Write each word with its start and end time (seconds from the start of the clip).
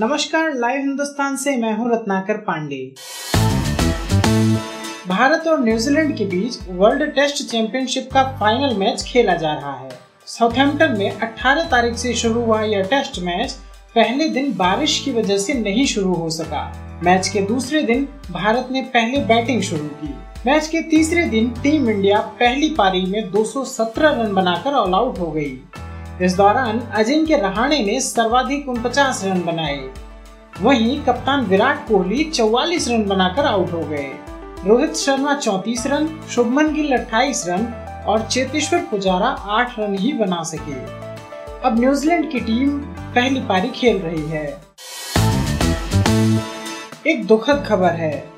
नमस्कार, 0.00 0.52
लाइव 0.54 0.80
हिंदुस्तान 0.80 1.36
से 1.36 1.56
मैं 1.56 1.72
हूँ 1.76 1.90
रत्नाकर 1.92 2.36
पांडे। 2.36 2.94
भारत 5.08 5.46
और 5.46 5.64
न्यूजीलैंड 5.64 6.16
के 6.16 6.24
बीच 6.24 6.58
वर्ल्ड 6.70 7.02
टेस्ट 7.14 7.42
चैंपियनशिप 7.50 8.08
का 8.12 8.22
फाइनल 8.40 8.76
मैच 8.76 9.02
खेला 9.02 9.34
जा 9.34 9.52
रहा 9.52 9.72
है। 9.72 9.90
साउथहैम्पटन 10.26 10.96
में 10.98 11.10
18 11.20 11.70
तारीख 11.70 11.96
से 11.96 12.14
शुरू 12.14 12.40
हुआ 12.40 12.62
यह 12.62 12.82
टेस्ट 12.82 13.18
मैच, 13.18 13.52
पहले 13.94 14.28
दिन 14.28 14.52
बारिश 14.56 14.98
की 15.04 15.12
वजह 15.12 15.38
से 15.38 15.54
नहीं 15.54 15.86
शुरू 15.86 16.14
हो 16.14 16.30
सका। 16.30 16.64
मैच 17.04 17.28
के 17.28 17.40
दूसरे 17.40 17.82
दिन 17.82 18.08
भारत 18.30 18.68
ने 18.70 18.82
पहले 18.82 19.18
बैटिंग 19.18 19.62
शुरू 19.62 19.84
की। 19.84 20.14
मैच 20.46 20.66
के 20.66 20.82
तीसरे 20.82 21.24
दिन 21.24 21.50
टीम 21.62 21.90
इंडिया 21.90 22.18
पहली 22.18 22.70
पारी 22.70 23.06
में 23.06 23.30
217 23.30 24.10
रन 24.10 24.34
बनाकर 24.34 24.72
ऑल 24.72 24.94
आउट 24.94 25.18
हो 25.18 25.30
गई। 25.30 25.62
इस 26.22 26.36
दौरान 26.36 26.80
अजिंक्य 26.80 27.36
रहाणे 27.36 27.78
ने 27.78 28.00
सर्वाधिक 28.00 28.68
उनपचास 28.68 29.24
रन 29.24 29.42
बनाए। 29.42 29.90
वहीं 30.62 31.04
कप्तान 31.04 31.44
विराट 31.44 31.88
कोहली 31.88 32.24
44 32.24 32.88
रन 32.88 33.04
बनाकर 33.04 33.46
आउट 33.46 33.72
हो 33.72 33.80
गए। 33.80 34.10
रोहित 34.66 34.94
शर्मा 34.94 35.34
34 35.34 35.86
रन, 35.86 36.20
शुभमन 36.30 36.74
गिल 36.74 36.92
28 36.92 37.44
रन 37.48 37.66
और 38.06 38.22
चेतेश्वर 38.22 38.78
पुजारा 38.80 39.26
8 39.26 39.78
रन 39.78 39.94
ही 39.94 40.12
बना 40.12 40.42
सके। 40.42 40.74
अब 41.68 41.80
न्यूजीलैंड 41.80 42.30
की 42.30 42.40
टीम 42.40 42.78
पहली 43.14 43.40
पारी 43.40 43.68
खेल 43.68 43.98
रही 43.98 44.28
है। 44.28 44.60
एक 47.06 47.26
दुखद 47.26 47.64
खबर 47.68 47.90
है। 47.90 48.28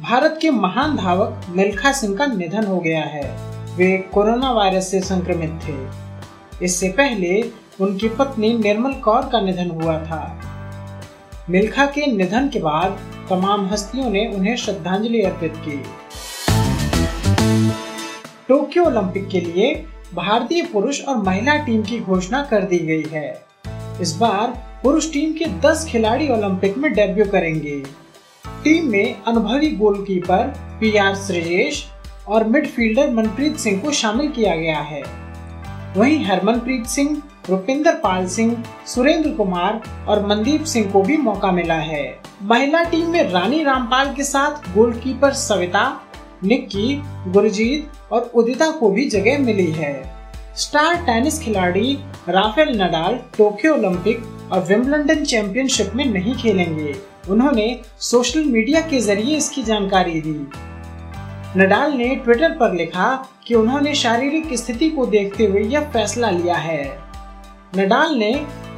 भारत 0.00 0.38
के 0.42 0.50
महान 0.50 0.96
धावक 0.96 1.40
मिल्खा 1.48 1.92
सिंह 1.92 2.16
का 2.16 2.26
निधन 2.26 2.64
हो 2.64 2.78
गया 2.80 3.02
है। 3.02 3.24
वे 3.76 3.98
कोरोना 4.14 4.52
वायरस 4.52 4.90
से 4.90 5.00
संक्रमित 5.00 5.60
थे। 5.68 6.09
इससे 6.62 6.88
पहले 6.88 7.52
उनकी 7.80 8.08
पत्नी 8.08 8.52
निर्मल 8.58 8.92
कौर 8.92 9.22
का 9.22 9.40
निधन 9.40 9.70
हुआ 9.70 9.98
था। 9.98 10.40
मिल्खा 11.50 11.86
के 11.86 12.06
निधन 12.06 12.48
के 12.48 12.58
बाद 12.58 12.98
तमाम 13.30 13.66
हस्तियों 13.66 14.10
ने 14.10 14.26
उन्हें 14.26 14.56
श्रद्धांजलि 14.56 15.22
अर्पित 15.22 15.54
की। 15.56 15.82
टोक्यो 18.48 18.84
ओलंपिक 18.84 19.28
के 19.28 19.40
लिए 19.40 19.86
भारतीय 20.14 20.62
पुरुष 20.62 21.04
और 21.04 21.16
महिला 21.16 21.56
टीम 21.56 21.82
की 21.82 21.98
घोषणा 22.00 22.42
कर 22.42 22.62
दी 22.62 22.78
गई 22.78 23.04
है। 23.12 23.44
इस 24.00 24.16
बार 24.16 24.46
पुरुष 24.82 25.12
टीम 25.12 25.32
के 25.32 25.44
10 25.44 25.86
खिलाड़ी 25.88 26.28
ओलंपिक 26.28 26.78
में 26.78 26.92
डेब्यू 26.92 27.24
करेंगे। 27.24 27.82
टीम 28.64 28.90
में 28.90 29.22
अनुभवी 29.22 29.70
गोलकीपर 29.70 30.46
पी 30.80 30.96
आर 30.96 31.14
और 32.28 32.44
मिडफील्डर 32.44 33.10
मनप्रीत 33.10 33.56
सिंह 33.56 33.80
को 33.80 33.90
शामिल 33.92 34.28
किया 34.28 34.56
गया 34.56 34.78
है। 34.78 35.29
वहीं 35.96 36.24
हरमनप्रीत 36.24 36.86
सिंह, 36.86 37.22
रुपिंदर 37.50 37.94
पाल 37.94 38.26
सिंह, 38.26 38.64
सुरेंद्र 38.86 39.30
कुमार 39.30 39.80
और 40.08 40.26
मनदीप 40.26 40.64
सिंह 40.64 40.90
को 40.90 41.02
भी 41.02 41.16
मौका 41.16 41.50
मिला 41.50 41.74
है। 41.74 42.20
महिला 42.42 42.82
टीम 42.84 43.08
में 43.10 43.30
रानी 43.30 43.62
रामपाल 43.62 44.14
के 44.14 44.24
साथ 44.24 44.74
गोलकीपर 44.74 45.32
सविता, 45.32 46.00
निक्की, 46.44 47.02
गुरजीत 47.26 48.12
और 48.12 48.30
उदिता 48.34 48.70
को 48.70 48.90
भी 48.90 49.08
जगह 49.10 49.38
मिली 49.38 49.70
है। 49.72 49.92
स्टार 50.56 50.94
टेनिस 50.94 51.40
खिलाड़ी 51.40 51.98
राफेल 52.28 52.82
नडाल 52.82 53.20
टोक्यो 53.38 53.74
ओलंपिक 53.74 54.22
और 54.52 54.64
विम्बलडन 54.64 55.24
चैंपियनशिप 55.24 55.92
में 55.94 56.04
नहीं 56.04 56.34
खेलेंगे। 56.34 56.94
उन्होंने 57.30 57.80
सोशल 58.00 58.44
मीडिया 58.44 58.80
के 58.80 59.00
ज़रिए 59.00 59.36
इसकी 59.36 59.62
जानकारी 59.62 60.20
दी। 60.20 60.46
नडाल 61.56 61.92
ने 61.92 62.08
ट्विटर 62.14 62.50
पर 62.50 62.74
लिखा 62.74 63.06
कि 63.46 63.54
उन्होंने 63.54 63.94
शारीरिक 63.94 64.52
स्थिति 64.58 64.88
को 64.90 65.06
देखते 65.06 65.46
हुए 65.46 65.62
यह 65.62 65.88
फैसला 65.92 66.30
लिया 66.30 66.56
है। 66.56 66.84
नडाल 67.76 68.14
ने 68.14 68.30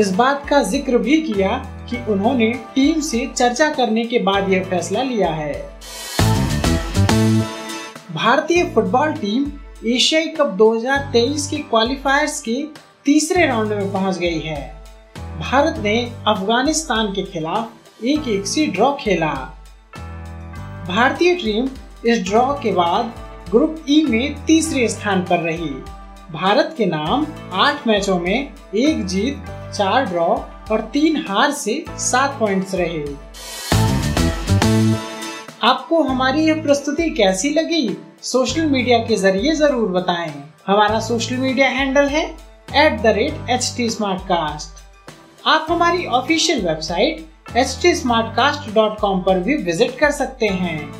इस 0.00 0.12
बात 0.14 0.46
का 0.48 0.62
ज़िक्र 0.62 0.98
भी 0.98 1.20
किया 1.22 1.56
कि 1.90 1.96
उन्होंने 2.12 2.52
टीम 2.74 3.00
से 3.00 3.26
चर्चा 3.36 3.68
करने 3.74 4.04
के 4.04 4.18
बाद 4.18 4.52
यह 4.52 4.64
फैसला 4.64 5.02
लिया 5.02 5.30
है। 5.30 5.52
भारतीय 8.12 8.64
फुटबॉल 8.74 9.12
टीम 9.14 9.50
एशियाई 9.86 10.28
कप 10.28 10.56
2023 10.58 11.46
के 11.46 11.58
क्वालिफायर्स 11.58 12.40
के 12.40 12.56
तीसरे 13.04 13.46
राउंड 13.46 13.72
में 13.72 13.92
पहुँच 13.92 14.18
गई 14.18 14.40
है। 14.40 14.62
भारत 15.40 15.82
ने 15.82 15.98
अफ़गानिस्तान 16.28 17.12
के 17.12 17.22
खिलाफ 17.22 18.04
एक 18.04 18.28
एक 18.28 18.46
से 18.46 18.66
ड्रॉ 18.68 18.92
खेला। 19.00 19.34
भारतीय 20.88 21.34
टीम 21.34 21.68
इस 22.06 22.22
ड्रॉ 22.24 22.42
के 22.52 22.70
बाद 22.72 23.12
ग्रुप 23.50 23.84
ई 23.88 24.02
में 24.02 24.44
तीसरे 24.46 24.86
स्थान 24.88 25.22
पर 25.22 25.38
रही। 25.38 25.70
भारत 26.32 26.74
के 26.78 26.86
नाम 26.86 27.26
आठ 27.52 27.86
मैचों 27.86 28.18
में 28.20 28.52
एक 28.74 29.04
जीत, 29.06 29.42
चार 29.74 30.04
ड्रॉ 30.04 30.26
और 30.70 30.80
तीन 30.92 31.16
हार 31.28 31.50
से 31.50 31.84
सात 31.98 32.36
पॉइंट्स 32.40 32.74
रहे। 32.74 33.02
आपको 35.62 36.02
हमारी 36.02 36.46
यह 36.46 36.62
प्रस्तुति 36.62 37.08
कैसी 37.10 37.50
लगी? 37.50 37.96
सोशल 38.22 38.66
मीडिया 38.66 38.98
के 38.98 39.16
ज़रिए 39.16 39.54
ज़रूर 39.54 39.88
बताएँ। 39.88 40.32
हमारा 40.66 41.00
सोशल 41.00 41.36
मीडिया 41.36 41.68
हैंडल 41.68 42.06
है 42.06 42.24
at 42.76 43.00
the 43.02 43.14
rate 43.16 43.50
H 43.50 43.72
T 43.76 43.88
आप 45.46 45.66
हमारी 45.70 46.06
ऑफिशियल 46.06 46.66
वेबसाइट 46.66 47.56
एच 47.56 47.78
टी 47.82 47.92
पर 48.06 49.40
भी 49.40 49.56
विज़िट 49.56 49.98
कर 49.98 50.10
सकते 50.10 50.46
हैं। 50.46 50.99